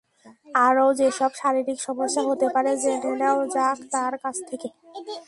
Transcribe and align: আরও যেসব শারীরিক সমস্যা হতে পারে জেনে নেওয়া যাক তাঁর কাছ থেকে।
আরও 0.65 0.85
যেসব 0.93 1.31
শারীরিক 1.35 1.79
সমস্যা 1.81 2.21
হতে 2.29 2.47
পারে 2.55 2.71
জেনে 2.83 3.11
নেওয়া 3.21 3.45
যাক 3.55 3.77
তাঁর 3.93 4.13
কাছ 4.23 4.35
থেকে। 4.49 4.67